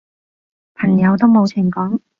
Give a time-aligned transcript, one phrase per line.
[0.73, 1.99] 朋友都冇情講